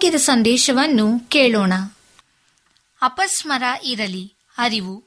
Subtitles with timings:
[0.00, 1.72] ಆರೋಗ್ಯದ ಸಂದೇಶವನ್ನು ಕೇಳೋಣ.
[3.02, 5.04] ಅಪಸ್ಮರ ಇರಲಿ, ಅರಿವು,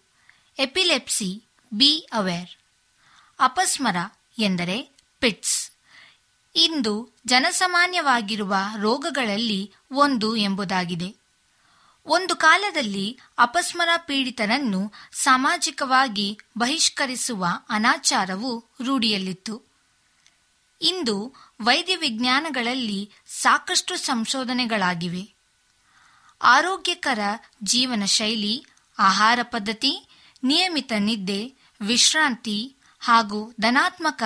[0.60, 1.44] ಎಪಿಲೆಪ್ಸಿ,
[1.74, 2.50] ಬಿ ಅವೇರ್.
[3.40, 3.96] ಅಪಸ್ಮರ
[4.40, 5.72] ಎಂದರೆ ಪಿಟ್ಸ್.
[6.56, 11.16] ಇಂದು ಜನಸಾಮಾನ್ಯವಾಗಿರುವ ರೋಗಗಳಲ್ಲಿ ಒಂದು ಎಂಬುದಾಗಿದೆ.
[12.06, 19.73] ಒಂದು ಕಾಲದಲ್ಲಿ ಅಪಸ್ಮರ ಪೀಡಿತರನ್ನು ಸಾಮಾಜಿಕವಾಗಿ ಬಹಿಷ್ಕರಿಸುವ ಅನಾಚಾರವು ರೂಢಿಯಲ್ಲಿತ್ತು.
[20.84, 21.34] ಇಂದು
[21.64, 25.34] ವೈದ್ಯ ವಿಜ್ಞಾನಗಳಲ್ಲಿ ಸಾಕಷ್ಟು ಸಂಶೋಧನೆಗಳಾಗಿವೆ.
[26.42, 27.20] ಆರೋಗ್ಯಕರ
[27.64, 28.66] ಜೀವನ ಶೈಲಿ,
[29.00, 30.08] ಆಹಾರ ಪದ್ಧತಿ,
[30.44, 34.24] ನಿಯಮಿತ ನಿದ್ದೆ, ವಿಶ್ರಾಂತಿ ಹಾಗೂ ಧನಾತ್ಮಕ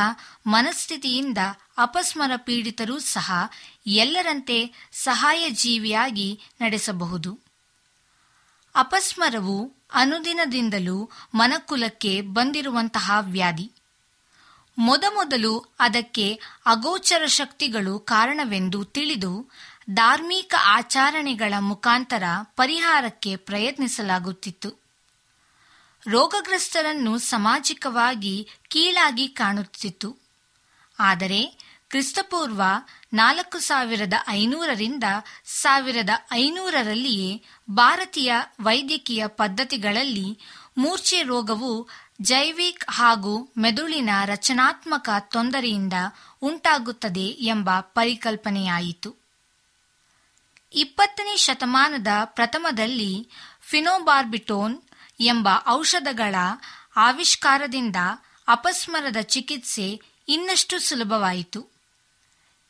[0.48, 1.38] ಮನಸ್ಥಿತಿಯಿಂದ
[1.78, 3.32] ಅಪಸ್ಮರ ಪೀಡಿತರೂ ಸಹ
[3.88, 7.40] ಎಲ್ಲರಂತೆ ಸಹಾಯ ಜೀವಿಯಾಗಿ ನಡೆಸಬಹುದು.
[8.76, 13.72] ಅಪಸ್ಮರವು ಅನುದಿನದಿಂದಲೂ ಮನಕುಲಕ್ಕೆ ಬಂದಿರುವಂತಹ ವ್ಯಾಧಿ.
[14.78, 19.52] ಮೊದಮೊದಲು ಅದಕ್ಕೆ ಅಗೋಚರ ಶಕ್ತಿಗಳು ಕಾರಣವೆಂದು ತಿಳಿದು
[19.90, 22.24] ಧಾರ್ಮಿಕ ಆಚರಣೆಗಳ ಮುಖಾಂತರ
[22.56, 24.70] ಪರಿಹಾರಕ್ಕೆ ಪ್ರಯತ್ನಿಸಲಾಗುತ್ತಿತ್ತು.
[26.08, 30.18] ರೋಗಗ್ರಸ್ತರನ್ನು ಸಾಮಾಜಿಕವಾಗಿ ಕೀಳಾಗಿ ಕಾಣುತ್ತಿತ್ತು.
[31.00, 32.62] ಆದರೆ ಕ್ರಿಸ್ತಪೂರ್ವ
[33.14, 35.04] ನಾಲ್ಕು ಸಾವಿರದ ಐನೂರರಿಂದ
[35.46, 38.34] ಸಾವಿರದ ಐನೂರರಲ್ಲಿಯೇ ಭಾರತೀಯ
[38.64, 40.40] ವೈದ್ಯಕೀಯ ಪದ್ಧತಿಗಳಲ್ಲಿ
[40.78, 41.90] ಮೂರ್ಛೆ ರೋಗವು
[42.22, 45.94] ಜೈವಿಕ್ ಹಾಗೂ ಮೆದುಳಿನ ರಚನಾತ್ಮಕ ತೊಂದರೆಯಿಂದ
[46.42, 49.16] ಉಂಟಾಗುತ್ತದೆ ಎಂಬ ಪರಿಕಲ್ಪನೆಯಾಯಿತು.
[50.74, 53.30] ಇಪ್ಪತ್ತನೇ ಶತಮಾನದ ಪ್ರಥಮದಲ್ಲಿ
[53.62, 54.82] ಫಿನೋಬಾರ್ಬಿಟೋನ್
[55.20, 56.36] ಎಂಬ ಔಷಧಗಳ
[56.96, 57.96] ಆವಿಷ್ಕಾರದಿಂದ
[58.48, 61.78] ಅಪಸ್ಮರದ ಚಿಕಿತ್ಸೆ ಇನ್ನಷ್ಟು ಸುಲಭವಾಯಿತು.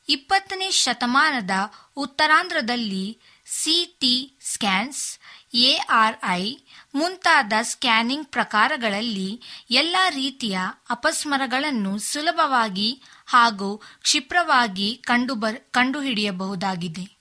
[0.09, 1.51] ಇಪ್ಪತ್ತನೇ ಶತಮಾನದ
[1.97, 5.16] ಉತ್ತರಾಂಧ್ರದಲ್ಲಿ ಸಿಟಿ ಸ್ಕ್ಯಾನ್ಸ್
[5.53, 6.57] ಎಆರ್ಐ
[6.95, 9.41] ಮುಂತಾದ ಸ್ಕ್ಯಾನಿಂಗ್ ಪ್ರಕಾರಗಳಲ್ಲಿ
[9.71, 10.59] ಎಲ್ಲ ರೀತಿಯ
[10.89, 17.17] ಅಪಸ್ಮರಗಳನ್ನು ಸುಲಭವಾಗಿ ಹಾಗೂ ಕ್ಷಿಪ್ರವಾಗಿ ಕಂಡುಬರ್, ಕಂಡುಹಿಡಿಯಬಹುದಾಗಿದೆ.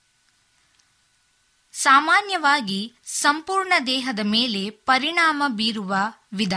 [1.73, 5.95] ಸಾಮಾನ್ಯವಾಗಿ ಸಂಪೂರ್ಣ ದೇಹದ ಮೇಲೆ ಪರಿಣಾಮ ಬೀರುವ
[6.33, 6.53] ವಿಧ.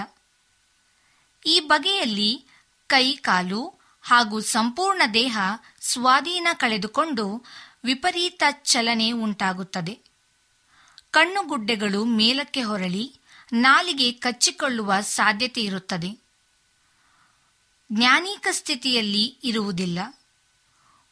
[1.46, 2.44] ಈ ಬಗೆಯಲ್ಲಿ
[2.86, 5.38] ಕೈ, ಕಾಲು ಹಾಗೂ ಸಂಪೂರ್ಣ ದೇಹ
[5.80, 7.44] ಸ್ವಾಧೀನ ಕಳೆದುಕೊಂಡು
[7.84, 10.09] ವಿಪರೀತ ಚಲನೆ ಉಂಟಾಗುತ್ತದೆ.
[11.10, 13.14] ಕಣ್ಣುಗುಡ್ಡೆಗಳು ಮೇಲಕ್ಕೆ ಹೊರಳಿ
[13.52, 16.18] ನಾಲಿಗೆ ಕಚ್ಚಿಕೊಳ್ಳುವ ಸಾಧ್ಯತೆ ಇರುತ್ತದೆ.
[17.92, 19.98] ಜ್ಞಾನೀಕ ಸ್ಥಿತಿಯಲ್ಲಿ ಇರುವುದಿಲ್ಲ.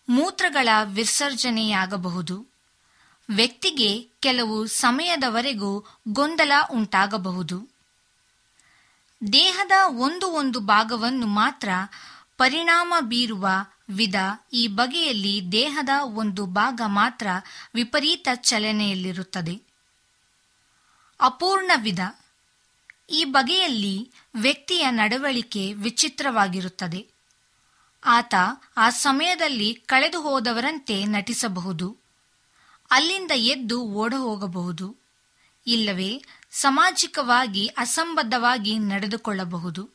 [0.08, 2.46] ಮೂತ್ರಗಳ ವಿಸರ್ಜನೆಯಾಗಬಹುದು.
[3.30, 7.68] ವ್ಯಕ್ತಿಗೆ ಕೆಲವು ಸಮಯದವರೆಗೂ ಗೊಂದಲ ಉಂಟಾಗಬಹುದು.
[9.32, 11.68] ದೇಹದ ಒಂದು ಒಂದು ಭಾಗವನ್ನು ಮಾತ್ರ
[12.36, 13.48] ಪರಿಣಾಮ ಬೀರುವ
[13.88, 14.14] ವಿಧ
[14.52, 17.26] ಈ ಬಗೆಯಲ್ಲಿ ದೇಹದ ಒಂದು ಭಾಗ ಮಾತ್ರ
[17.74, 19.67] ವಿಪರೀತ ಚಲನೆಯಲ್ಲಿರುತ್ತದೆ.
[21.20, 22.00] ಅಪೂರ್ಣ ವಿಧ.
[23.10, 27.06] ಈ ಬಗೆಯಲ್ಲಿ ವ್ಯಕ್ತಿಯ ನಡವಳಿಕೆ ವಿಚಿತ್ರವಾಗಿರುತ್ತದೆ.
[28.04, 28.34] ಆತ
[28.76, 31.96] ಆ ಸಮಯದಲ್ಲಿ ಕಳೆದು ಹೋದವರಂತೆ ನಟಿಸಬಹುದು.
[32.90, 34.96] ಅಲ್ಲಿಂದ ಎದ್ದು ಓಡ ಹೋಗಬಹುದು.
[35.66, 39.90] ಇಲ್ಲವೇ ಸಾಮಾಜಿಕವಾಗಿ ಅಸಂಬದ್ಧವಾಗಿ ನಡೆದುಕೊಳ್ಳಬಹುದು.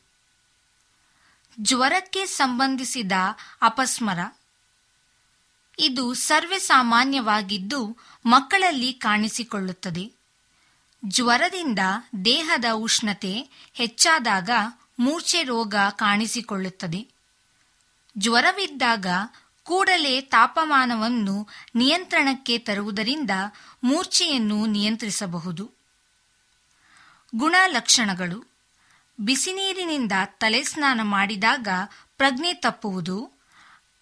[1.60, 3.12] ಜ್ವರಕ್ಕೆ ಸಂಬಂಧಿಸಿದ
[3.62, 4.18] ಅಪಸ್ಮರ.
[5.78, 7.96] ಇದು ಸರ್ವೇ ಸಾಮಾನ್ಯವಾಗಿದ್ದು
[8.26, 10.23] ಮಕ್ಕಳಲ್ಲಿ ಕಾಣಿಸಿಕೊಳ್ಳುತ್ತದೆ.
[11.08, 11.78] ಜ್ವರದಿಂದ
[12.24, 14.50] ದೇಹದ ಉಷ್ಣತೆ ಹೆಚ್ಚಾದಾಗ
[14.98, 17.08] ಮೂರ್ಛೆ ರೋಗ ಕಾಣಿಸಿಕೊಳ್ಳುತ್ತದೆ.
[18.18, 19.06] ಜ್ವರವಿದ್ದಾಗ
[19.62, 23.30] ಕೂಡಲೇ ತಾಪಮಾನವನ್ನು ನಿಯಂತ್ರಣಕ್ಕೆ ತರುವುದರಿಂದ
[23.84, 25.70] ಮೂರ್ಛೆಯನ್ನು ನಿಯಂತ್ರಿಸಬಹುದು.
[27.34, 28.50] ಗುಣಲಕ್ಷಣಗಳು.
[29.20, 31.68] ಬಿಸಿನೀರಿನಿಂದ ತಲೆ ಸ್ನಾನ ಮಾಡಿದಾಗ
[32.16, 33.30] ಪ್ರಜ್ಞೆ ತಪ್ಪುವುದು,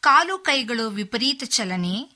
[0.00, 2.08] ಕಾಲು ಕೈಗಳು ವಿಪರೀತ ಚಲನೆ,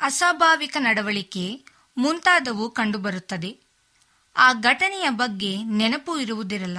[0.00, 1.64] ಅಸ್ವಾಭಾವಿಕ ನಡವಳಿಕೆ
[1.96, 3.69] ಮುಂತಾದವು ಕಂಡುಬರುತ್ತದೆ.
[4.36, 6.78] ಆ ಘಟನೆಯ ಬಗ್ಗೆ ನೆನಪು ಇರುವುದಿರಲ್ಲ.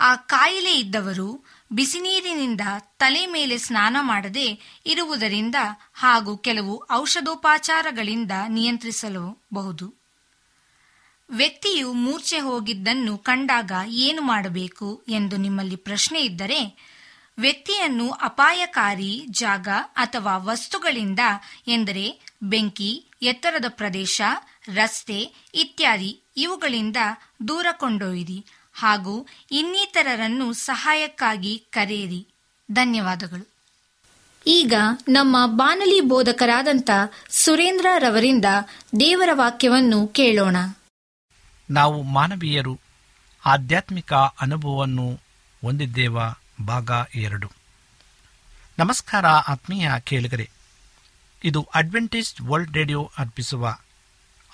[0.00, 2.60] ಆ ಕಾಯಿಲೆ ಇದ್ದವರು ಬಿಸಿನೀರಿನಿಂದ
[2.98, 5.54] ತಲೆ ಮೇಲೆ ಸ್ನಾನ ಮಾಡದೆ ಇರುವುದರಿಂದ
[5.94, 9.94] ಹಾಗೂ ಕೆಲವು ಔಷಧೋಪಚಾರಗಳಿಂದ ನಿಯಂತ್ರಿಸಲಬಹುದು.
[11.30, 16.78] ವ್ಯಕ್ತಿಯು ಮೂರ್ಛೆ ಹೋಗಿದ್ದನ್ನು ಕಂಡಾಗ ಏನು ಮಾಡಬೇಕು ಎಂದು ನಿಮ್ಮಲ್ಲಿ ಪ್ರಶ್ನೆ ಇದ್ದರೆ,
[17.38, 21.20] ವ್ಯಕ್ತಿಯನ್ನು ಅಪಾಯಕಾರಿ ಜಾಗ ಅಥವಾ ವಸ್ತುಗಳಿಂದ
[21.66, 24.20] ಎಂದರೆ ಬೆಂಕಿ, ಎತ್ತರದ ಪ್ರದೇಶ,
[24.74, 26.96] ರಸ್ತೆ ಇತ್ಯಾದಿ ಇವುಗಳಿಂದ
[27.48, 32.28] ದೂರ ಕೊಂಡೊಯ್ಯಿರಿ ಹಾಗೂ ಇನ್ನಿತರರನ್ನು ಸಹಾಯಕ್ಕಾಗಿ ಕರೆಯಿರಿ.
[32.72, 33.50] ಧನ್ಯವಾದಗಳು.
[34.46, 34.74] ಈಗ
[35.08, 36.90] ನಮ್ಮ ಬಾನಲಿ ಬೋಧಕರಾದಂಥ
[37.30, 38.44] ಸುರೇಂದ್ರ ರವರಿಂದ
[39.00, 40.56] ದೇವರ ವಾಕ್ಯವನ್ನು ಕೇಳೋಣ.
[41.70, 42.80] ನಾವು ಮಾನವೀಯರು,
[43.46, 45.20] ಆಧ್ಯಾತ್ಮಿಕ ಅನುಭವವನ್ನು
[45.64, 46.18] ಹೊಂದಿದ್ದೇವ
[46.66, 47.50] ಭಾಗ ಎರಡು.
[48.78, 50.50] ನಮಸ್ಕಾರ ಆತ್ಮೀಯ ಕೇಳುಗರೆ,
[51.44, 53.78] ಇದು ಅಡ್ವೆಂಟೇಜ್ ವರ್ಲ್ಡ್ ರೇಡಿಯೋ ಅರ್ಪಿಸುವ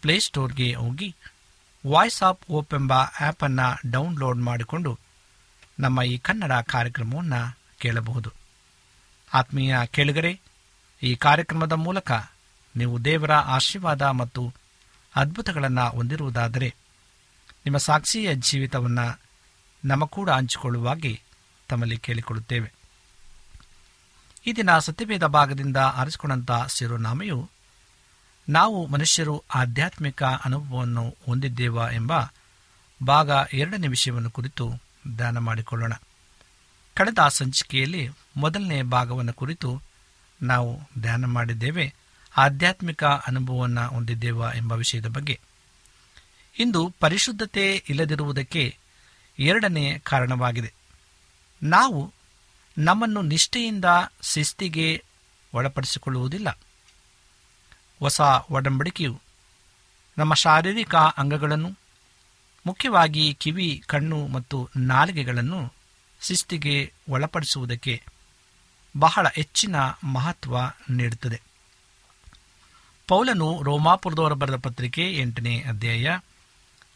[0.00, 1.16] ಪ್ಲೇಸ್ಟೋರ್ಗೆ ಹೋಗಿ
[1.86, 4.98] ವಾಯ್ಸ್ ಆಫ್ ಓಪ್ ಎಂಬ ಆ್ಯಪನ್ನು ಡೌನ್ಲೋಡ್ ಮಾಡಿಕೊಂಡು
[5.80, 8.30] ನಮ್ಮ ಈ ಕನ್ನಡ ಕಾರ್ಯಕ್ರಮವನ್ನು ಕೇಳಬಹುದು.
[9.34, 10.40] ಆತ್ಮೀಯ ಕೇಳುಗರೆ,
[11.02, 12.12] ಈ ಕಾರ್ಯಕ್ರಮದ ಮೂಲಕ
[12.76, 14.54] ನೀವು ದೇವರ ಆಶೀರ್ವಾದ ಮತ್ತು
[15.16, 16.74] ಅದ್ಭುತಗಳನ್ನು ಹೊಂದಿರುವುದಾದರೆ
[17.64, 19.20] ನಿಮ್ಮ ಸಾಕ್ಷಿಯ ಜೀವಿತವನ್ನು
[19.84, 21.20] ನಮ್ಮ ಕೂಡ ಹಂಚಿಕೊಳ್ಳುವಾಗಿ
[21.68, 22.72] ತಮ್ಮಲ್ಲಿ ಕೇಳಿಕೊಳ್ಳುತ್ತೇವೆ.
[24.46, 27.50] ಈ ದಿನ ಸತ್ಯವೇದ ಭಾಗದಿಂದ ಆರಿಸಿಕೊಂಡಂಥ ಶಿರೋನಾಮೆಯು
[28.48, 32.12] ನಾವು ಮನುಷ್ಯರು ಆಧ್ಯಾತ್ಮಿಕ ಅನುಭವವನ್ನು ಹೊಂದಿದ್ದೇವಾ ಎಂಬ
[33.06, 34.72] ಭಾಗ ಎರಡನೇ ವಿಷಯವನ್ನು ಕುರಿತು
[35.16, 35.92] ಧ್ಯಾನ ಮಾಡಿಕೊಳ್ಳೋಣ.
[36.94, 39.82] ಕಳೆದ ಸಂಚಿಕೆಯಲ್ಲಿ ಮೊದಲನೇ ಭಾಗವನ್ನು ಕುರಿತು
[40.42, 41.94] ನಾವು ಧ್ಯಾನ ಮಾಡಿದ್ದೇವೆ.
[42.36, 45.40] ಆಧ್ಯಾತ್ಮಿಕ ಅನುಭವವನ್ನು ಹೊಂದಿದ್ದೇವಾ ಎಂಬ ವಿಷಯದ ಬಗ್ಗೆ.
[46.58, 48.76] ಇಂದು ಪರಿಶುದ್ಧತೆ ಇಲ್ಲದಿರುವುದಕ್ಕೆ
[49.38, 50.72] ಎರಡನೇ ಕಾರಣವಾಗಿದೆ.
[51.62, 52.14] ನಾವು
[52.78, 53.84] ನಮ್ಮನ್ನು ನಿಷ್ಠೆಯಿಂದ
[54.22, 55.04] ಶಿಸ್ತಿಗೆ
[55.54, 56.58] ಒಳಪಡಿಸಿಕೊಳ್ಳುವುದಿಲ್ಲ.
[57.98, 59.20] ಹೊಸ ಒಡಂಬಡಿಕೆಯು.
[60.18, 61.74] ನಮ್ಮ ಶಾರೀರಿಕ ಅಂಗಗಳನ್ನು,
[62.66, 65.72] ಮುಖ್ಯವಾಗಿ ಕಿವಿ, ಕಣ್ಣು ಮತ್ತು ನಾಲಿಗೆಗಳನ್ನು
[66.20, 68.02] ಶಿಸ್ತಿಗೆ ಒಳಪಡಿಸುವುದಕ್ಕೆ
[68.98, 70.58] ಬಹಳ ಹೆಚ್ಚಿನ ಮಹತ್ವ
[70.90, 71.40] ನೀಡುತ್ತದೆ.
[73.06, 76.18] ಪೌಲನು ರೋಮಾಪುರದವರ ಬರೆದ ಪತ್ರಿಕೆ ಎಂಟನೇ ಅಧ್ಯಾಯ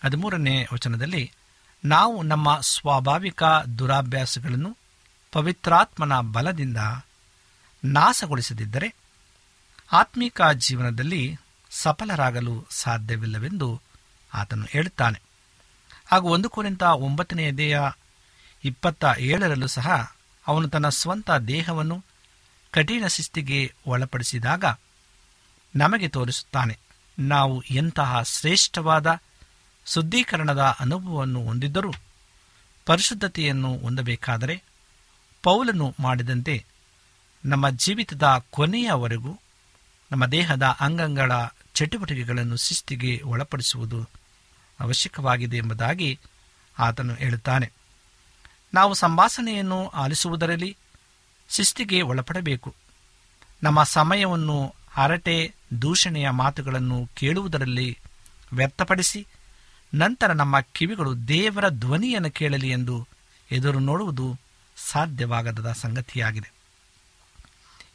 [0.05, 1.33] ಹದಿಮೂರನೇ ವಚನದಲ್ಲಿ,
[1.85, 3.43] ನಾವು ನಮ್ಮ ಸ್ವಾಭಾವಿಕ
[3.79, 4.77] ದುರಾಭ್ಯಾಸಗಳನ್ನು
[5.33, 6.77] ಪವಿತ್ರಾತ್ಮನ ಬಲದಿಂದ
[7.85, 9.02] ನಾಶಗೊಳಿಸದಿದ್ದರೆ
[9.93, 11.37] ಆತ್ಮಿಕ ಜೀವನದಲ್ಲಿ
[11.71, 13.81] ಸಫಲರಾಗಲು ಸಾಧ್ಯವಿಲ್ಲವೆಂದು
[14.35, 15.23] ಆತನು ಹೇಳುತ್ತಾನೆ.
[16.07, 17.81] ಹಾಗೂ ಒಂದು ಕೋರಿಂತ ಒಂಬತ್ತನೆಯ ದೇಹ
[18.65, 22.05] ಇಪ್ಪತ್ತ ಏಳರಲ್ಲೂ ಸಹ ಅವನು ತನ್ನ ಸ್ವಂತ ದೇಹವನ್ನು
[22.71, 24.65] ಕಠಿಣ ಶಿಸ್ತಿಗೆ ಒಳಪಡಿಸಿದಾಗ
[25.77, 26.79] ನಮಗೆ ತೋರಿಸುತ್ತಾನೆ,
[27.19, 29.21] ನಾವು ಎಂತಹ ಶ್ರೇಷ್ಠವಾದ
[29.87, 31.93] ಶುದ್ಧೀಕರಣದ ಅನುಭವವನ್ನು ಹೊಂದಿದ್ದರೂ
[32.87, 34.63] ಪರಿಶುದ್ಧತೆಯನ್ನು ಹೊಂದಬೇಕಾದರೆ
[35.43, 36.65] ಪೌಲನು ಮಾಡಿದಂತೆ
[37.45, 39.41] ನಮ್ಮ ಜೀವಿತದ ಕೊನೆಯವರೆಗೂ
[40.13, 41.33] ನಮ್ಮ ದೇಹದ ಅಂಗಗಳ
[41.75, 44.09] ಚಟುವಟಿಕೆಗಳನ್ನು ಶಿಸ್ತಿಗೆ ಒಳಪಡಿಸುವುದು
[44.81, 46.19] ಅವಶ್ಯಕವಾಗಿದೆ ಎಂಬುದಾಗಿ
[46.79, 47.73] ಆತನು ಹೇಳುತ್ತಾನೆ.
[48.75, 50.77] ನಾವು ಸಂಭಾಷಣೆಯನ್ನು ಆಲಿಸುವುದರಲ್ಲಿ
[51.49, 52.75] ಶಿಸ್ತಿಗೆ ಒಳಪಡಬೇಕು.
[53.63, 57.99] ನಮ್ಮ ಸಮಯವನ್ನು ಹರಟೆ, ದೂಷಣೆಯ ಮಾತುಗಳನ್ನು ಕೇಳುವುದರಲ್ಲಿ
[58.53, 59.27] ವ್ಯರ್ಥಪಡಿಸಿ,
[59.95, 63.09] ನಂತರ ನಮ್ಮ ಕಿವಿಗಳು ದೇವರ ಧ್ವನಿಯನ್ನು ಕೇಳಲಿ ಎಂದು
[63.51, 64.39] ಎದುರು ನೋಡುವುದು
[64.77, 66.53] ಸಾಧ್ಯವಾಗದ ಸಂಗತಿಯಾಗಿದೆ.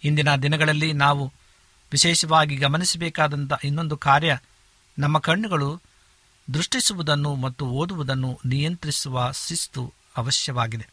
[0.03, 1.33] ಇಂದಿನ ದಿನಗಳಲ್ಲಿ ನಾವು
[1.91, 4.31] ವಿಶೇಷವಾಗಿ ಗಮನಿಸಬೇಕಾದಂಥ ಇನ್ನೊಂದು ಕಾರ್ಯ,
[4.99, 5.81] ನಮ್ಮ ಕಣ್ಣುಗಳು
[6.53, 10.89] ದೃಷ್ಟಿಸುವುದನ್ನು ಮತ್ತು ಓದುವುದನ್ನು ನಿಯಂತ್ರಿಸುವ ಶಿಸ್ತು ಅವಶ್ಯವಾಗಿದೆ.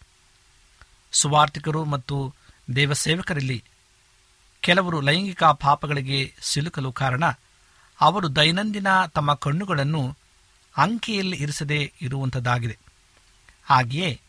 [1.12, 2.34] ಸುವಾರ್ಥಿಕರು ಮತ್ತು
[2.76, 3.64] ದೇವಸೇವಕರಲ್ಲಿ
[4.62, 7.24] ಕೆಲವರು ಲೈಂಗಿಕ ಪಾಪಗಳಿಗೆ ಸಿಲುಕಲು ಕಾರಣ,
[8.00, 10.16] ಅವರು ದೈನಂದಿನ ತಮ್ಮ ಕಣ್ಣುಗಳನ್ನು
[10.76, 12.78] ಅಂಕೆಯಲ್ಲಿ ಇರಿಸದೇ ಇರುವಂಥದ್ದಾಗಿದೆ
[13.64, 14.20] ಹಾಗೆಯೇ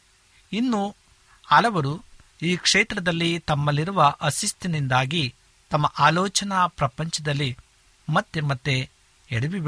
[0.51, 0.95] ಇನ್ನು
[1.47, 1.93] ಹಲವರು
[2.41, 5.23] ಈ ಕ್ಷೇತ್ರದಲ್ಲಿ ತಮ್ಮಲ್ಲಿರುವ ಅಶಿಸ್ತಿನಿಂದಾಗಿ
[5.69, 7.57] ತಮ್ಮ ಆಲೋಚನಾ ಪ್ರಪಂಚದಲ್ಲಿ
[8.09, 8.89] ಮತ್ತೆ ಮತ್ತೆ
[9.31, 9.59] ಎಡವಿ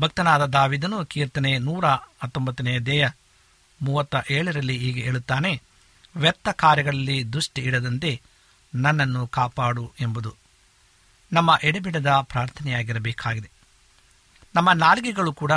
[0.00, 3.10] ಭಕ್ತನಾದ ದಾವಿದನು ಕೀರ್ತನೆ ನೂರ ಹತ್ತೊಂಬತ್ತನೇ ದೇಹ
[3.82, 5.62] ಮೂವತ್ತ ಏಳರಲ್ಲಿ ಹೀಗೆ ಹೇಳುತ್ತಾನೆ,
[6.16, 8.22] ವ್ಯರ್ಥ ಕಾರ್ಯಗಳಲ್ಲಿ ದುಷ್ಟಿ ಇಡದಂತೆ
[8.74, 10.36] ನನ್ನನ್ನು ಕಾಪಾಡು ಎಂಬುದು
[11.32, 13.50] ನಮ್ಮ ಎಡೆಬಿಡದ ಪ್ರಾರ್ಥನೆಯಾಗಿರಬೇಕಾಗಿದೆ.
[14.54, 15.52] ನಮ್ಮ ನಾಲಿಗೆಗಳು ಕೂಡ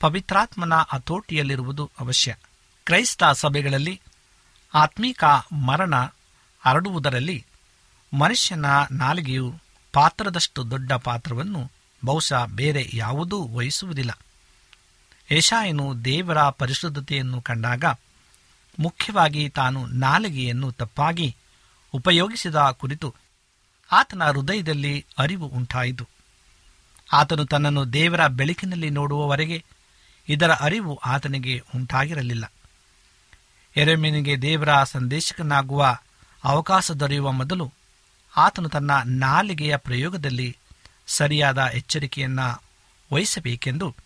[0.00, 2.36] ಪವಿತ್ರಾತ್ಮನ ಹತೋಟಿಯಲ್ಲಿರುವುದು ಅವಶ್ಯ.
[2.84, 4.00] ಕ್ರೈಸ್ತ ಸಭೆಗಳಲ್ಲಿ
[4.74, 5.24] ಆತ್ಮೀಕ
[5.66, 5.94] ಮರಣ
[6.64, 7.46] ಹರಡುವುದರಲ್ಲಿ
[8.12, 9.54] ಮನುಷ್ಯನ ನಾಲಿಗೆಯು
[9.92, 11.70] ಪಾತ್ರದಷ್ಟು ದೊಡ್ಡ ಪಾತ್ರವನ್ನು
[12.04, 14.18] ಬಹುಶಃ ಬೇರೆ ಯಾವುದೂ ವಹಿಸುವುದಿಲ್ಲ.
[15.30, 17.84] ಏಷಾಯನು ದೇವರ ಪರಿಶುದ್ಧತೆಯನ್ನು ಕಂಡಾಗ
[18.78, 21.36] ಮುಖ್ಯವಾಗಿ ತಾನು ನಾಲಿಗೆಯನ್ನು ತಪ್ಪಾಗಿ
[21.92, 23.14] ಉಪಯೋಗಿಸಿದ ಕುರಿತು
[23.92, 26.08] ಆತನ ಹೃದಯದಲ್ಲಿ ಅರಿವು ಉಂಟಾಯಿತು.
[27.12, 29.64] ಆತನು ತನ್ನನ್ನು ದೇವರ ಬೆಳಕಿನಲ್ಲಿ ನೋಡುವವರೆಗೆ
[30.28, 32.52] ಇದರ ಅರಿವು ಆತನಿಗೆ ಉಂಟಾಗಿರಲಿಲ್ಲ.
[33.76, 35.98] ಎರೆಮೀನಿಗೆ ದೇವರ ಸಂದೇಶಕನಾಗುವ
[36.44, 37.72] ಅವಕಾಶ ದೊರೆಯುವ ಮೊದಲು
[38.36, 40.56] ಆತನು ತನ್ನ ನಾಲಿಗೆಯ ಪ್ರಯೋಗದಲ್ಲಿ
[41.06, 42.62] ಸರಿಯಾದ ಎಚ್ಚರಿಕೆಯನ್ನು
[43.12, 43.96] ವಹಿಸಬೇಕೆಂದು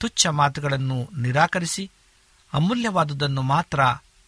[0.00, 1.90] ತುಚ್ಛ ಮಾತುಗಳನ್ನು ನಿರಾಕರಿಸಿ
[2.52, 3.84] ಅಮೂಲ್ಯವಾದುದನ್ನು ಮಾತ್ರ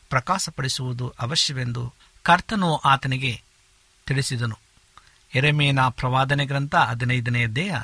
[0.09, 3.43] ಪ್ರಕಾಶಪಡಿಸುವುದು ಅವಶ್ಯವೆಂದು ಕರ್ತನು ಆತನಿಗೆ
[4.07, 4.59] ತಿಳಿಸಿದನು.
[5.35, 7.75] ಎರೆಮೇನ ಪ್ರವಾದನೆ ಗ್ರಂಥ ಹದಿನೈದನೆಯ ದೇಹ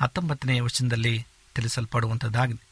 [0.00, 2.68] ಹತ್ತೊಂಬತ್ತನೇ ವಚನದಲ್ಲಿ ತಿಳಿಸಲ್ಪಡುವಂಥದ್ದಾಗಿದೆ.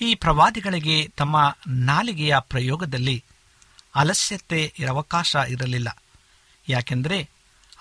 [0.00, 3.24] ಈ ಪ್ರವಾದಿಗಳಿಗೆ ತಮ್ಮ ನಾಲಿಗೆಯ ಪ್ರಯೋಗದಲ್ಲಿ
[3.94, 5.96] ಅಲಸ್ಯತೆ ಅವಕಾಶ ಇರಲಿಲ್ಲ.
[6.68, 7.30] ಯಾಕೆಂದರೆ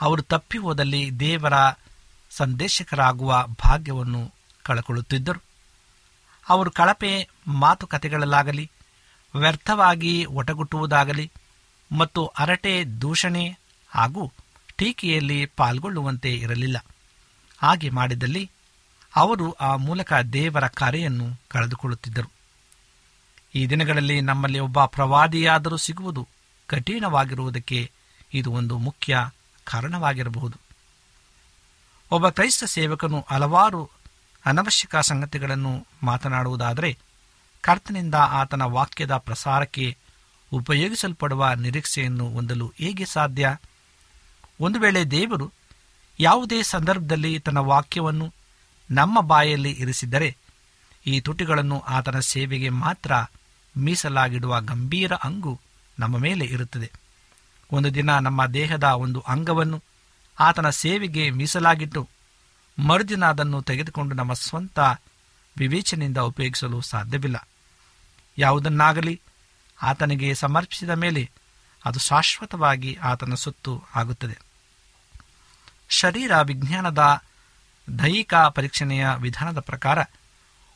[0.02, 1.54] ಅವರು ತಪ್ಪಿ ಹೋದಲ್ಲಿ ದೇವರ
[2.30, 5.44] ಸಂದೇಶಕರಾಗುವ ಭಾಗ್ಯವನ್ನು ಕಳಕೊಳ್ಳುತ್ತಿದ್ದರು.
[6.50, 8.72] ಅವರು ಕಳಪೆ ಮಾತುಕತೆಗಳಲ್ಲಾಗಲಿ,
[9.36, 11.32] ವ್ಯರ್ಥವಾಗಿ ಒಟಗುಟ್ಟುವುದಾಗಲಿ
[11.92, 14.32] ಮತ್ತು ಅರಟೆ ದೂಷಣೆ ಹಾಗೂ
[14.76, 16.86] ಟೀಕೆಯಲ್ಲಿ ಪಾಲ್ಗೊಳ್ಳುವಂತೆ ಇರಲಿಲ್ಲ.
[17.62, 18.52] ಹಾಗೆ ಮಾಡಿದಲ್ಲಿ
[19.16, 22.32] ಅವರು ಆ ಮೂಲಕ ದೇವರ ಕರೆಯನ್ನು ಕಳೆದುಕೊಳ್ಳುತ್ತಿದ್ದರು.
[23.56, 26.28] ಈ ದಿನಗಳಲ್ಲಿ ನಮ್ಮಲ್ಲಿ ಒಬ್ಬ ಪ್ರವಾದಿಯಾದರೂ ಸಿಗುವುದು
[26.68, 27.92] ಕಠಿಣವಾಗಿರುವುದಕ್ಕೆ
[28.36, 29.30] ಇದು ಒಂದು ಮುಖ್ಯ
[29.64, 30.58] ಕಾರಣವಾಗಿರಬಹುದು.
[32.12, 33.90] ಒಬ್ಬ ಕ್ರೈಸ್ತ ಸೇವಕನು ಹಲವಾರು
[34.46, 36.98] ಅನವಶ್ಯಕ ಸಂಗತಿಗಳನ್ನು ಮಾತನಾಡುವುದಾದರೆ,
[37.62, 39.98] ಕರ್ತನಿಂದ ಆತನ ವಾಕ್ಯದ ಪ್ರಸಾರಕ್ಕೆ
[40.54, 43.58] ಉಪಯೋಗಿಸಲ್ಪಡುವ ನಿರೀಕ್ಷೆಯನ್ನು ಹೊಂದಲು ಹೇಗೆ ಸಾಧ್ಯ?
[44.60, 45.52] ಒಂದು ವೇಳೆ ದೇವರು
[46.20, 48.34] ಯಾವುದೇ ಸಂದರ್ಭದಲ್ಲಿ ತನ್ನ ವಾಕ್ಯವನ್ನು
[48.92, 50.38] ನಮ್ಮ ಬಾಯಲ್ಲಿ ಇರಿಸಿದ್ದರೆ,
[51.06, 53.12] ಈ ತುಟಿಗಳನ್ನು ಆತನ ಸೇವೆಗೆ ಮಾತ್ರ
[53.78, 55.60] ಮೀಸಲಾಗಿಡುವ ಗಂಭೀರ ಅಂಗು
[56.00, 56.92] ನಮ್ಮ ಮೇಲೆ ಇರುತ್ತದೆ.
[57.72, 59.84] ಒಂದು ದಿನ ನಮ್ಮ ದೇಹದ ಒಂದು ಅಂಗವನ್ನು
[60.40, 62.10] ಆತನ ಸೇವೆಗೆ ಮೀಸಲಾಗಿಟ್ಟು
[62.80, 64.80] ಮರುದಿನ ಅದನ್ನು ತೆಗೆದುಕೊಂಡು ನಮ್ಮ ಸ್ವಂತ
[65.58, 67.48] ವಿವೇಚನೆಯಿಂದ ಉಪಯೋಗಿಸಲು ಸಾಧ್ಯವಿಲ್ಲ.
[68.38, 69.22] ಯಾವುದನ್ನಾಗಲಿ
[69.82, 71.32] ಆತನಿಗೆ ಸಮರ್ಪಿಸಿದ ಮೇಲೆ
[71.86, 74.38] ಅದು ಶಾಶ್ವತವಾಗಿ ಆತನ ಸುತ್ತು ಆಗುತ್ತದೆ.
[75.90, 77.24] ಶರೀರ ವಿಜ್ಞಾನದ
[78.04, 80.00] ದೈಹಿಕ ಪರೀಕ್ಷಣೆಯ ವಿಧಾನದ ಪ್ರಕಾರ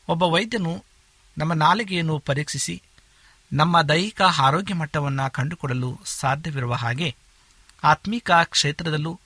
[0.08, 0.84] ಒಬ್ಬ ವೈದ್ಯನು
[1.38, 2.82] ನಮ್ಮ ನಾಲಿಗೆಯನ್ನು ಪರೀಕ್ಷಿಸಿ
[3.52, 7.14] ನಮ್ಮ ದೈಹಿಕ ಆರೋಗ್ಯ ಮಟ್ಟವನ್ನು ಕಂಡುಕೊಳ್ಳಲು ಸಾಧ್ಯವಿರುವ ಹಾಗೆ
[7.84, 9.20] ಆತ್ಮಿಕ ಕ್ಷೇತ್ರದಲ್ಲೂ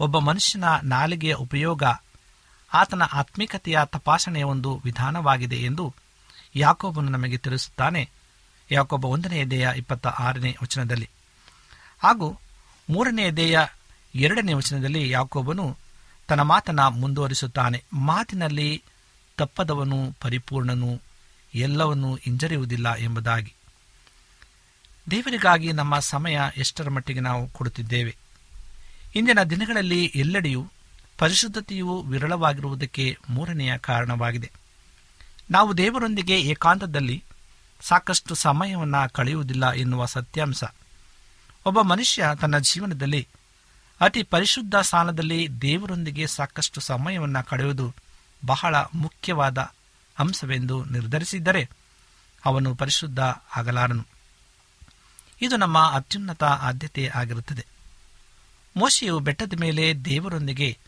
[0.00, 1.82] ಒಬ್ಬ ಮನುಷ್ಯನ ನಾಲಿಗೆಯ ಉಪಯೋಗ,
[2.74, 5.94] ಆತನ ಆತ್ಮಿಕತೆಯ ತಪಾಸಣೆಯ ಒಂದು ವಿಧಾನವಾಗಿದೆ ಎಂದು
[6.56, 8.10] ಯಾಕೋಬನು ನಮಗೆ ತಿಳಿಸುತ್ತಾನೆ.
[8.70, 11.10] ಯಾಕೊಬ್ಬ ಒಂದನೆಯ ದೇಯ ಇಪ್ಪತ್ತ ಆರನೇ ವಚನದಲ್ಲಿ.
[12.02, 12.38] ಹಾಗೂ
[12.90, 13.60] ಮೂರನೆಯ ದೇಯ
[14.14, 15.76] ಎರಡನೇ ವಚನದಲ್ಲಿ ಯಾಕೋಬನು
[16.28, 17.84] ತನ್ನ ಮಾತನ್ನು ಮುಂದುವರಿಸುತ್ತಾನೆ.
[17.92, 18.82] ಮಾತಿನಲ್ಲಿ
[19.36, 21.00] ತಪ್ಪದವನು ಪರಿಪೂರ್ಣನು,
[21.54, 23.54] ಎಲ್ಲವನ್ನೂ ಹಿಂಜರಿಯುವುದಿಲ್ಲ ಎಂಬುದಾಗಿ.
[25.10, 28.16] ದೇವರಿಗಾಗಿ ನಮ್ಮ ಸಮಯ ಎಷ್ಟರ ಮಟ್ಟಿಗೆ ನಾವು ಕೊಡುತ್ತಿದ್ದೇವೆ.
[29.14, 30.70] ಇಂದಿನ ದಿನಗಳಲ್ಲಿ ಎಲ್ಲೆಡೆಯೂ
[31.18, 34.52] ಪರಿಶುದ್ಧತೆಯು ವಿರಳವಾಗಿರುವುದಕ್ಕೆ ಮೂರನೆಯ ಕಾರಣವಾಗಿದೆ.
[35.50, 37.24] ನಾವು ದೇವರೊಂದಿಗೆ ಏಕಾಂತದಲ್ಲಿ
[37.80, 40.64] ಸಾಕಷ್ಟು ಸಮಯವನ್ನು ಕಳೆಯುವುದಿಲ್ಲ ಎನ್ನುವ ಸತ್ಯಾಂಶ.
[41.66, 43.28] ಒಬ್ಬ ಮನುಷ್ಯ ತನ್ನ ಜೀವನದಲ್ಲಿ
[44.00, 47.94] ಅತಿ ಪರಿಶುದ್ಧ ಸ್ಥಾನದಲ್ಲಿ ದೇವರೊಂದಿಗೆ ಸಾಕಷ್ಟು ಸಮಯವನ್ನು ಕಳೆಯುವುದು
[48.46, 49.58] ಬಹಳ ಮುಖ್ಯವಾದ
[50.18, 51.70] ಅಂಶವೆಂದು ನಿರ್ಧರಿಸಿದ್ದರೆ
[52.44, 53.18] ಅವನು ಪರಿಶುದ್ಧ
[53.56, 54.17] ಆಗಲಾರನು.
[55.42, 57.66] ಇದು ನಮ್ಮ ಅತ್ಯುನ್ನತ ಆದ್ಯತೆ ಆಗಿರುತ್ತದೆ.
[58.76, 60.78] ಮೋಶೆಯು ಬೆಟ್ಟದ ಮೇಲೆ ದೇವರೊಂದಿಗೆ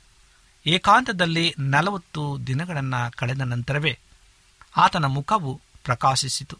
[0.66, 3.98] ಏಕಾಂತದಲ್ಲಿ ನಲವತ್ತು ದಿನಗಳನ್ನು ಕಳೆದ ನಂತರವೇ
[4.76, 6.58] ಆತನ ಮುಖವು ಪ್ರಕಾಶಿಸಿತು.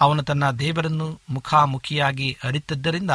[0.00, 3.10] ಅವನು ತನ್ನ ದೇವರನ್ನು ಮುಖಾಮುಖಿಯಾಗಿ ಅರಿತದ್ದರಿಂದ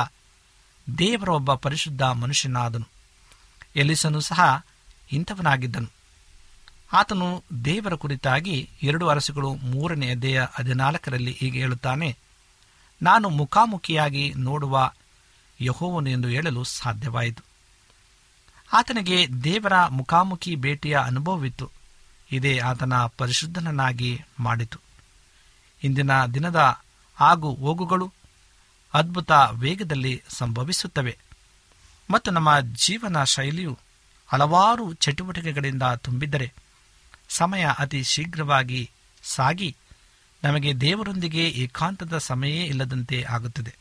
[0.97, 2.87] ದೇವರ ಒಬ್ಬ ಪರಿಶುದ್ಧ ಮನುಷ್ಯನಾದನು.
[3.75, 4.63] ಎಲಿಸನು ಸಹ
[5.11, 5.87] ಇಂಥವನಾಗಿದ್ದನು.
[6.93, 12.17] ಆತನು ದೇವರ ಕುರಿತಾಗಿ ಎರಡು ಅರಸುಗಳು ಮೂರನೇ ಅಧ್ಯಾಯ ಹದಿನಾಲ್ಕರಲ್ಲಿ ಹೀಗೆ ಹೇಳುತ್ತಾನೆ
[13.01, 14.91] ನಾನು ಮುಖಾಮುಖಿಯಾಗಿ ನೋಡುವ
[15.61, 17.43] ಯಹೋವನು ಎಂದು ಹೇಳಲು ಸಾಧ್ಯವಾಯಿತು.
[18.73, 21.71] ಆತನಿಗೆ ದೇವರ ಮುಖಾಮುಖಿ ಭೇಟಿಯ ಅನುಭವವಿತ್ತು.
[22.31, 24.79] ಇದೇ ಆತನ ಪರಿಶುದ್ಧನನ್ನಾಗಿ ಮಾಡಿತು.
[25.83, 26.81] ಇಂದಿನ ದಿನದ
[27.19, 28.13] ಆಗು ಹೋಗುಗಳು
[28.93, 31.17] ಅದ್ಭುತ ವೇಗದಲ್ಲಿ ಸಂಭವಿಸುತ್ತವೆ
[32.11, 33.77] ಮತ್ತು ನಮ್ಮ ಜೀವನ ಶೈಲಿಯು
[34.27, 36.53] ಹಲವಾರು ಚಟುವಟಿಕೆಗಳಿಂದ ತುಂಬಿದ್ದರೆ
[37.29, 38.91] ಸಮಯ ಅತಿ ಶೀಘ್ರವಾಗಿ
[39.23, 39.77] ಸಾಗಿ
[40.45, 43.75] ನಮಗೆ ದೇವರೊಂದಿಗೆ ಏಕಾಂತದ ಸಮಯೇ ಇಲ್ಲದಂತೆ ಆಗುತ್ತದೆ.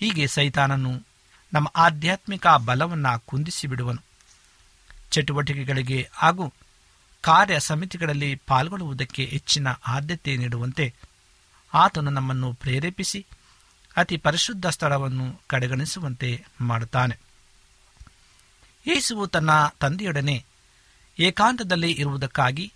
[0.00, 1.02] ಹೀಗೆ ಸೈತಾನನು
[1.52, 4.02] ನಮ್ಮ ಆಧ್ಯಾತ್ಮಿಕ ಬಲವನ್ನು ಕುಂದಿಸಿ ಬಿಡುವನು
[5.10, 6.52] ಚಟುವಟಿಕೆಗಳಿಗೆ ಹಾಗೂ
[7.20, 10.94] ಕಾರ್ಯ ಸಮಿತಿಗಳಲ್ಲಿ ಪಾಲ್ಗೊಳ್ಳುವುದಕ್ಕೆ ಹೆಚ್ಚಿನ ಆದ್ಯತೆ ನೀಡುವಂತೆ
[11.74, 13.26] ಆತನು ನಮ್ಮನ್ನು ಪ್ರೇರೇಪಿಸಿ
[13.96, 17.18] ಅತಿ ಪರಿಶುದ್ಧ ಸ್ಥಳವನ್ನು ಕಡೆಗಣಿಸುವಂತೆ ಮಾಡುತ್ತಾನೆ.
[18.86, 20.44] ಯೇಸುವು ತನ್ನ ತಂದೆಯೊಡನೆ
[21.18, 22.72] ಏಕಾಂತದಲ್ಲಿ ಇರುವುದಕ್ಕಾಗಿ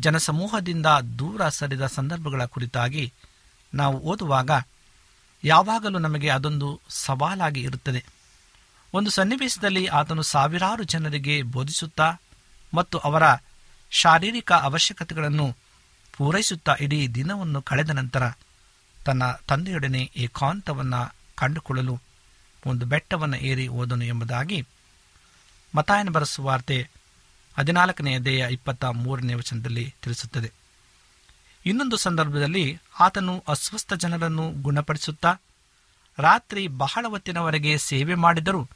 [0.00, 0.86] ಜನಸಮೂಹದಿಂದ
[1.18, 3.12] ದೂರ ಸರಿದ ಸಂದರ್ಭಗಳ ಕುರಿತಾಗಿ
[3.74, 4.50] ನಾವು ಓದುವಾಗ
[5.44, 8.04] ಯಾವಾಗಲೂ ನಮಗೆ ಅದೊಂದು ಸವಾಲಾಗಿ ಇರುತ್ತದೆ.
[8.94, 12.20] ಒಂದು ಸನ್ನಿವೇಶದಲ್ಲಿ ಆತನು ಸಾವಿರಾರು ಜನರಿಗೆ ಬೋಧಿಸುತ್ತಾ
[12.74, 13.22] ಮತ್ತು ಅವರ
[13.90, 15.56] ಶಾರೀರಿಕ ಅವಶ್ಯಕತೆಗಳನ್ನು
[16.16, 18.24] ಪೂರೈಸುತ್ತಾ ಇಡೀ ದಿನವನ್ನು ಕಳೆದ ನಂತರ
[19.06, 22.00] ತನ್ನ ತಂದೆಯೊಡನೆ ಏಕಾಂತವನ್ನು ಕಂಡುಕೊಳ್ಳಲು
[22.66, 24.66] ಒಂದು ಬೆಟ್ಟವನ್ನು ಏರಿ ಓದನು ಎಂಬುದಾಗಿ
[25.74, 26.90] ಮತಾಯನ ಬರೆಸುವಾರ್ತೆ
[27.58, 30.52] ಹದಿನಾಲ್ಕನೆಯ ದೇಹ ಇಪ್ಪತ್ತ ಮೂರನೇ ವಚನದಲ್ಲಿ ತಿಳಿಸುತ್ತದೆ.
[31.66, 35.36] ಇನ್ನೊಂದು ಸಂದರ್ಭದಲ್ಲಿ ಆತನು ಅಸ್ವಸ್ಥ ಜನರನ್ನು ಗುಣಪಡಿಸುತ್ತಾ
[36.18, 38.68] ರಾತ್ರಿ ಬಹಳ ಹೊತ್ತಿನವರೆಗೆ ಸೇವೆ ಮಾಡಿದರೂ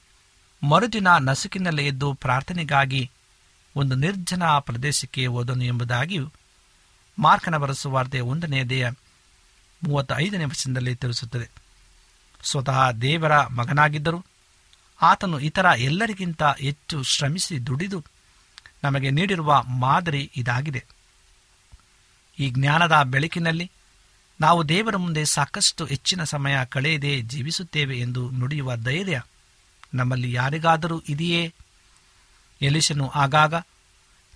[0.62, 3.10] ಮರುದಿನ ನಸುಕಿನಲ್ಲಿ ಎದ್ದು ಪ್ರಾರ್ಥನೆಗಾಗಿ
[3.76, 6.30] ಒಂದು ನಿರ್ಜನ ಪ್ರದೇಶಕ್ಕೆ ಹೋದನು ಎಂಬುದಾಗಿಯೂ
[7.18, 8.90] ಮಾರ್ಕನ ಬರೆಸುವಾರ್ತೆ ಒಂದನೆಯ ದೇಹ
[9.82, 11.50] ಮೂವತ್ತ ಐದನೇ ವಚನದಲ್ಲಿ ತಿಳಿಸುತ್ತದೆ.
[12.44, 14.24] ಸ್ವತಃ ದೇವರ ಮಗನಾಗಿದ್ದರು
[15.02, 18.04] ಆತನು ಇತರ ಎಲ್ಲರಿಗಿಂತ ಹೆಚ್ಚು ಶ್ರಮಿಸಿ ದುಡಿದು
[18.84, 20.84] ನಮಗೆ ನೀಡಿರುವ ಮಾದರಿ ಇದಾಗಿದೆ.
[22.38, 23.70] ಈ ಜ್ಞಾನದ ಬೆಳಕಿನಲ್ಲಿ
[24.40, 29.22] ನಾವು ದೇವರ ಮುಂದೆ ಸಾಕಷ್ಟು ಹೆಚ್ಚಿನ ಸಮಯ ಕಳೆಯದೆ ಜೀವಿಸುತ್ತೇವೆ ಎಂದು ನುಡಿಯುವ ಧೈರ್ಯ
[29.94, 31.54] ನಮ್ಮಲ್ಲಿ ಯಾರಿಗಾದರೂ ಇದೆಯೇ?
[32.62, 33.54] ಎಲಿಶನು ಆಗಾಗ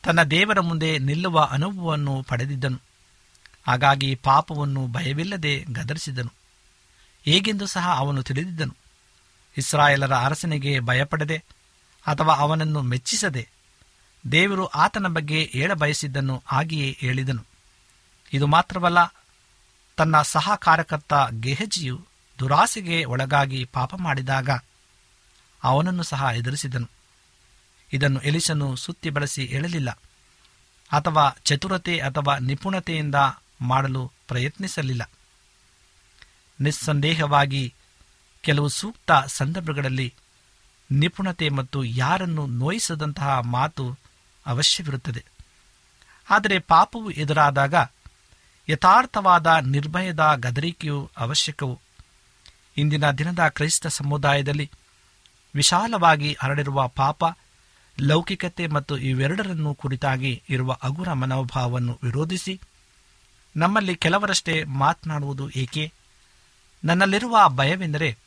[0.03, 2.81] ತನ್ನ ದೇವರ ಮುಂದೆ ನಿಲ್ಲುವ ಅನುಭವವನ್ನು ಪಡೆದಿದ್ದನು.
[3.67, 6.33] ಹಾಗಾಗಿ ಪಾಪವನ್ನು ಭಯವಿಲ್ಲದೆ ಗದರಿಸಿದನು.
[7.25, 8.77] ಹೇಗೆಂದು ಸಹ ಅವನು ತಿಳಿದಿದ್ದನು.
[9.59, 11.45] ಇಸ್ರಾಯೇಲರ ಅರಸನಿಗೆ ಭಯಪಡದೆ
[12.07, 13.56] ಅಥವಾ ಅವನನ್ನು ಮೆಚ್ಚಿಸದೆ
[14.33, 17.45] ದೇವರು ಆತನ ಬಗ್ಗೆ ಹೇಳಬಯಸಿದ್ದನ್ನು ಹಾಗೆಯೇ ಹೇಳಿದನು.
[18.33, 19.15] ಇದು ಮಾತ್ರವಲ್ಲ,
[19.97, 22.07] ತನ್ನ ಸಹ ಕಾರ್ಯಕರ್ತ ಗೆಹಜಿಯು
[22.39, 24.51] ದುರಾಸೆಗೆ ಒಳಗಾಗಿ ಪಾಪ ಮಾಡಿದಾಗ
[25.65, 26.89] ಅವನನ್ನು ಸಹ ಎದುರಿಸಿದನು.
[27.93, 29.91] ಇದನ್ನು ಎಲಿಸನು ಸುತ್ತಿ ಬಳಸಿ ಹೇಳಲಿಲ್ಲ.
[30.93, 33.15] ಅಥವಾ ಚತುರತೆ ಅಥವಾ ನಿಪುಣತೆಯಿಂದ
[33.61, 35.11] ಮಾಡಲು ಪ್ರಯತ್ನಿಸಲಿಲ್ಲ.
[36.61, 37.75] ನಿಸ್ಸಂದೇಹವಾಗಿ
[38.41, 40.15] ಕೆಲವು ಸೂಕ್ತ ಸಂದರ್ಭಗಳಲ್ಲಿ
[40.91, 43.99] ನಿಪುಣತೆ ಮತ್ತು ಯಾರನ್ನು ನೋಯಿಸದಂತಹ ಮಾತು
[44.47, 45.25] ಅವಶ್ಯವಿರುತ್ತದೆ.
[46.31, 47.75] ಆದರೆ ಪಾಪವು ಎದುರಾದಾಗ
[48.69, 51.81] ಯಥಾರ್ಥವಾದ ನಿರ್ಭಯದ ಗದರಿಕೆಯು ಅವಶ್ಯಕವು.
[52.77, 54.71] ಇಂದಿನ ದಿನದ ಕ್ರೈಸ್ತ ಸಮುದಾಯದಲ್ಲಿ
[55.55, 57.25] ವಿಶಾಲವಾಗಿ ಹರಡಿರುವ ಪಾಪ,
[58.01, 62.61] ಲೌಕಿಕತೆ ಮತ್ತು ಇವೆರಡರನ್ನು ಕುರಿತಾಗಿ ಇರುವ ಅಗುರ ಮನೋಭಾವವನ್ನು ವಿರೋಧಿಸಿ
[63.57, 65.93] ನಮ್ಮಲ್ಲಿ ಕೆಲವರಷ್ಟೇ ಮಾತನಾಡುವುದು ಏಕೆ?
[66.85, 68.19] ನನ್ನಲ್ಲಿರುವ ಭಯವೆಂದರೆ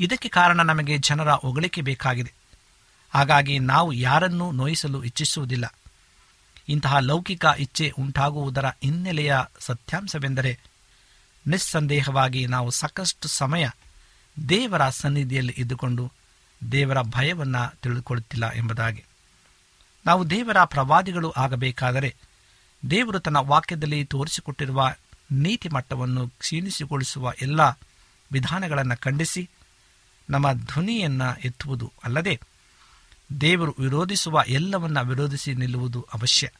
[0.00, 2.35] ಇದಕ್ಕೆ ಕಾರಣ ನಮಗೆ ಜನರ ಹೊಗಳಿಕೆ ಬೇಕಾಗಿದೆ.
[3.16, 5.74] ಹಾಗಾಗಿ ನಾವು ಯಾರನ್ನೂ ನೋಯಿಸಲು ಇಚ್ಛಿಸುವುದಿಲ್ಲ.
[6.68, 10.58] ಇಂತಹ ಲೌಕಿಕ ಇಚ್ಛೆ ಉಂಟಾಗುವುದರ ಹಿನ್ನೆಲೆಯ ಸತ್ಯಾಂಶವೆಂದರೆ,
[11.46, 13.68] ನಿಸ್ಸಂದೇಹವಾಗಿ ನಾವು ಸಾಕಷ್ಟು ಸಮಯ
[14.48, 16.12] ದೇವರ ಸನ್ನಿಧಿಯಲ್ಲಿ ಇದ್ದುಕೊಂಡು
[16.72, 19.04] ದೇವರ ಭಯವನ್ನು ತಿಳಿದುಕೊಳ್ಳುತ್ತಿಲ್ಲ ಎಂಬುದಾಗಿ.
[20.06, 22.16] ನಾವು ದೇವರ ಪ್ರವಾದಿಗಳು ಆಗಬೇಕಾದರೆ
[22.90, 24.94] ದೇವರು ತನ್ನ ವಾಕ್ಯದಲ್ಲಿ ತೋರಿಸಿಕೊಟ್ಟಿರುವ
[25.32, 27.60] ನೀತಿ ಮಟ್ಟವನ್ನು ಕ್ಷೀಣಿಸಿಗೊಳಿಸುವ ಎಲ್ಲ
[28.32, 29.50] ವಿಧಾನಗಳನ್ನು ಖಂಡಿಸಿ
[30.30, 32.40] ನಮ್ಮ ಧ್ವನಿಯನ್ನು ಎತ್ತುವುದು ಅಲ್ಲದೆ
[33.40, 36.50] ದೇವರು ವಿರೋಧಿಸುವ ಎಲ್ಲವನ್ನ ವಿರೋಧಿಸಿ ನಿಲ್ಲುವುದು ಅವಶ್ಯ.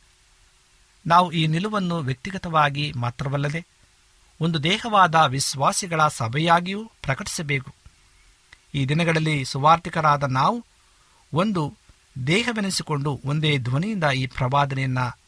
[1.07, 3.67] ನಾವು ಈ ನಿಲುವನ್ನು ವ್ಯಕ್ತಿಗತವಾಗಿ ಮಾತ್ರವಲ್ಲದೆ
[4.41, 7.75] ಒಂದು ದೇಹವಾದ ವಿಶ್ವಾಸಿಗಳ ಸಭೆಯಾಗಿಯೂ ಪ್ರಕಟಿಸಬೇಕು.
[8.75, 10.65] ಈ ದಿನಗಳಲ್ಲಿ ಸುವಾರ್ಥಿಕರಾದ ನಾವು
[11.33, 11.75] ಒಂದು
[12.27, 15.19] ದೇಹವೆನಿಸಿಕೊಂಡು ಒಂದೇ ಧ್ವನಿಯಿಂದ ಈ ಪ್ರವಾದನೆಯನ್ನು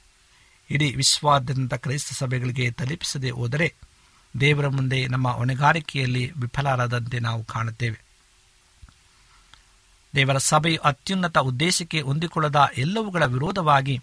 [0.70, 3.74] ಇಡೀ ವಿಶ್ವಾದ್ಯಂತ ಕ್ರೈಸ್ತ ಸಭೆಗಳಿಗೆ ತಲುಪಿಸದೆ ಹೋದರೆ
[4.40, 8.07] ದೇವರ ಮುಂದೆ ನಮ್ಮ ಹೊಣೆಗಾರಿಕೆಯಲ್ಲಿ ವಿಫಲರಾದಂತೆ ನಾವು ಕಾಣುತ್ತೇವೆ.
[10.14, 13.98] ದೇವರ ಸಭೆಯು ಅತ್ಯುನ್ನತ ಉದ್ದೇಶಕ್ಕೆ ಹೊಂದಿಕೊಳ್ಳದ ಎಲ್ಲವುಗಳ ವಿರೋಧವಾಗಿ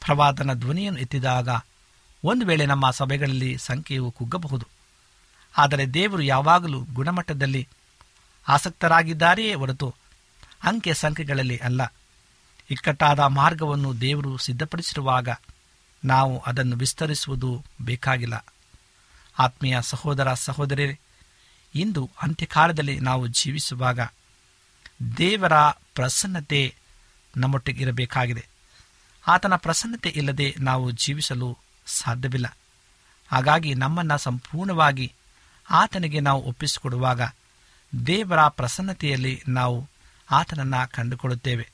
[0.00, 1.48] ಪ್ರವಾದನ ಧ್ವನಿಯನ್ನು ಎತ್ತಿದಾಗ
[2.24, 4.66] ಒಂದು ವೇಳೆ ನಮ್ಮ ಸಭೆಗಳಲ್ಲಿ ಸಂಖ್ಯೆಯು ಕುಗ್ಗಬಹುದು.
[5.58, 7.68] ಆದರೆ ದೇವರು ಯಾವಾಗಲೂ ಗುಣಮಟ್ಟದಲ್ಲಿ
[8.48, 9.94] ಆಸಕ್ತರಾಗಿದ್ದಾರೆಯೇ ಹೊರತು
[10.62, 11.94] ಅಂಕೆ ಸಂಖ್ಯೆಗಳಲ್ಲಿ ಅಲ್ಲ.
[12.70, 15.28] ಇಕ್ಕಟ್ಟಾದ ಮಾರ್ಗವನ್ನು ದೇವರು ಸಿದ್ಧಪಡಿಸಿರುವಾಗ
[16.04, 18.46] ನಾವು ಅದನ್ನು ವಿಸ್ತರಿಸುವುದು ಬೇಕಾಗಿಲ್ಲ.
[19.38, 21.00] ಆತ್ಮೀಯ ಸಹೋದರ ಸಹೋದರಿ
[21.74, 24.00] ಇಂದು ಅಂತ್ಯಕಾಲದಲ್ಲಿ ನಾವು ಜೀವಿಸುವಾಗ
[25.18, 26.74] ದೇವರ ಪ್ರಸನ್ನತೆ
[27.36, 28.46] ನಮ್ಮೊಟ್ಟಿಗೆ ಇರಬೇಕಾಗಿದೆ.
[29.26, 32.58] ಆತನ ಪ್ರಸನ್ನತೆ ಇಲ್ಲದೆ ನಾವು ಜೀವಿಸಲು ಸಾಧ್ಯವಿಲ್ಲ.
[33.32, 35.12] ಹಾಗಾಗಿ ನಮ್ಮನ್ನು ಸಂಪೂರ್ಣವಾಗಿ
[35.70, 37.20] ಆತನಿಗೆ ನಾವು ಒಪ್ಪಿಸಿಕೊಡುವಾಗ
[38.06, 39.88] ದೇವರ ಪ್ರಸನ್ನತೆಯಲ್ಲಿ ನಾವು
[40.30, 41.68] ಆತನನ್ನು ಕಂಡುಕೊಳ್ಳುತ್ತೇವೆ.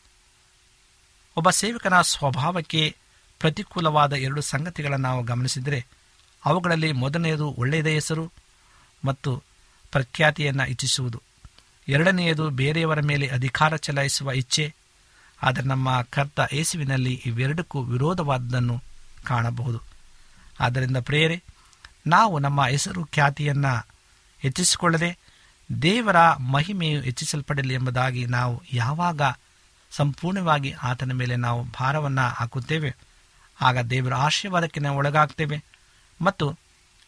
[1.37, 2.97] ಒಬ್ಬ ಸೇವಕನ ಸ್ವಭಾವಕ್ಕೆ
[3.39, 5.87] ಪ್ರತಿಕೂಲವಾದ ಎರಡು ಸಂಗತಿಗಳನ್ನು ನಾವು ಗಮನಿಸಿದರೆ
[6.45, 8.33] ಅವುಗಳಲ್ಲಿ ಮೊದಲನೆಯದು ಒಳ್ಳೆಯದ ಹೆಸರು
[9.05, 9.43] ಮತ್ತು
[9.93, 11.23] ಪ್ರಖ್ಯಾತಿಯನ್ನು ಇಚ್ಛಿಸುವುದು.
[11.89, 14.75] ಎರಡನೆಯದು ಬೇರೆಯವರ ಮೇಲೆ ಅಧಿಕಾರ ಚಲಾಯಿಸುವ ಇಚ್ಛೆ,
[15.43, 18.83] ಆದರೆ ನಮ್ಮ ಕರ್ತ ಯೇಸುವಿನಲ್ಲಿ ಇವೆರಡಕ್ಕೂ ವಿರೋಧವಾದದನ್ನು
[19.25, 19.83] ಕಾಣಬಹುದು.
[20.61, 21.43] ಆದ್ದರಿಂದ ಪ್ರೇರೆ
[22.07, 23.87] ನಾವು ನಮ್ಮ ಹೆಸರು ಖ್ಯಾತಿಯನ್ನು
[24.39, 25.19] ಹೆಚ್ಚಿಸಿಕೊಳ್ಳದೆ
[25.83, 29.23] ದೇವರ ಮಹಿಮೆಯು ಹೆಚ್ಚಿಸಲ್ಪಡಲಿ ಎಂಬುದಾಗಿ ನಾವು ಯಾವಾಗ
[29.93, 32.97] ಸಂಪೂರ್ಣವಾಗಿ ಆತನ ಮೇಲೆ ನಾವು ಭಾರವನ್ನು ಹಾಕುತ್ತೇವೆ,
[33.63, 35.65] ಆಗ ದೇವರ ಆಶೀರ್ವಾದಕ್ಕೆ ನಾವು ಒಳಗಾಗ್ತೇವೆ
[36.21, 36.59] ಮತ್ತು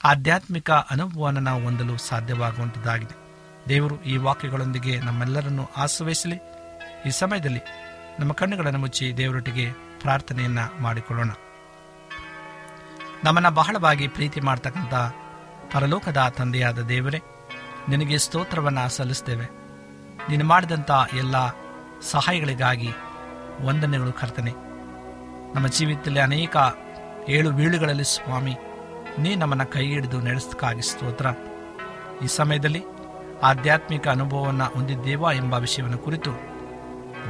[0.05, 3.26] ಆಧ್ಯಾತ್ಮಿಕ ಅನುಭವವನ್ನು ನಾವು ಹೊಂದಲು ಸಾಧ್ಯವಾಗುವಂಥದ್ದಾಗಿದೆ
[3.69, 6.41] ದೇವರು ಈ ವಾಕ್ಯಗಳೊಂದಿಗೆ ನಮ್ಮೆಲ್ಲರನ್ನು ಆಶ್ರಯಿಸಲಿ.
[7.07, 7.61] ಈ ಸಮಯದಲ್ಲಿ
[8.21, 11.31] ನಮ್ಮ ಕಣ್ಣುಗಳನ್ನು ಮುಚ್ಚಿ ದೇವರೊಟ್ಟಿಗೆ ಪ್ರಾರ್ಥನೆಯನ್ನ ಮಾಡಿಕೊಳ್ಳೋಣ.
[13.25, 14.95] ನಮ್ಮನ್ನ ಬಹಳವಾಗಿ ಪ್ರೀತಿ ಮಾಡ್ತಕ್ಕಂಥ
[15.75, 17.23] ಪರಲೋಕದ ತಂದೆಯಾದ ದೇವರೇ,
[17.89, 19.47] ನಿನಗೆ ಸ್ತೋತ್ರವನ್ನು ಸಲ್ಲಿಸ್ತೇವೆ.
[20.31, 21.49] ನೀನು ಮಾಡಿದಂಥ ಎಲ್ಲ
[22.03, 22.89] ಸಹಾಯಗಳಿಗಾಗಿ
[23.61, 24.51] ವಂದನೆಗಳು ಕರ್ತನೆ.
[25.55, 26.57] ನಮ್ಮ ಜೀವಿತದಲ್ಲಿ ಅನೇಕ
[27.29, 28.57] ಏಳು ಬೀಳುಗಳಲ್ಲಿ ಸ್ವಾಮಿ,
[29.19, 31.27] ನೀ ನಮ್ಮನ್ನು ಕೈ ಹಿಡಿದು ನಡೆಸಕ್ಕಾಗಿ ಸ್ತೋತ್ರ.
[32.25, 32.85] ಈ ಸಮಯದಲ್ಲಿ
[33.43, 36.31] ಆಧ್ಯಾತ್ಮಿಕ ಅನುಭವವನ್ನು ಹೊಂದಿದ್ದೇವಾ ಎಂಬ ವಿಷಯವನ್ನು ಕುರಿತು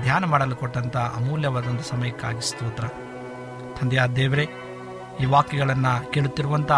[0.03, 2.87] ಧ್ಯಾನ ಮಾಡಲು ಕೊಟ್ಟಂಥ ಅಮೂಲ್ಯವಾದಂಥ ಸಮಯಕ್ಕಾಗಿ ಸ್ತೋತ್ರ.
[3.81, 4.49] ತಂದೆಯ ದೇವರೇ,
[5.21, 6.73] ಈ ವಾಕ್ಯಗಳನ್ನು ಕೇಳುತ್ತಿರುವಂಥ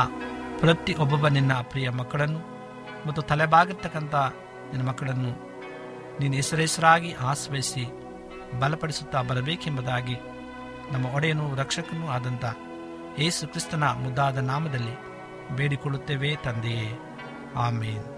[0.58, 2.38] ಪ್ರತಿ ಒಬ್ಬೊಬ್ಬ ನಿನ್ನ ಪ್ರಿಯ ಮಕ್ಕಳನ್ನು
[3.06, 4.14] ಮತ್ತು ತಲೆಬಾಗಿರ್ತಕ್ಕಂಥ
[4.72, 5.48] ನಿನ್ನ ಮಕ್ಕಳನ್ನು
[6.20, 7.86] ನೀನು ಹೆಸರೆಸರಾಗಿ ಆಶ್ರಯಿಸಿ
[8.58, 10.16] ಬಲಪಡಿಸುತ್ತಾ ಬರಬೇಕೆಂಬುದಾಗಿ
[10.92, 12.44] ನಮ್ಮ ಒಡೆಯನು ರಕ್ಷಕನೂ ಆದಂಥ
[13.18, 14.98] ಯೇಸು ಕ್ರಿಸ್ತನ ಮುದ್ದಾದ ನಾಮದಲ್ಲಿ
[15.56, 16.98] ಬೇಡಿಕೊಳ್ಳುತ್ತೇವೆ ತಂದೆಯೇ.
[17.56, 18.17] ಆಮೇನ್.